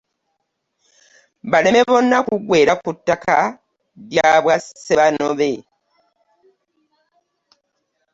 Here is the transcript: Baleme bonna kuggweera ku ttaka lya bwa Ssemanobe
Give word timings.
Baleme 1.51 1.81
bonna 1.89 2.17
kuggweera 2.27 2.73
ku 2.83 2.89
ttaka 2.97 3.37
lya 4.11 4.29
bwa 4.43 4.55
Ssemanobe 4.63 5.51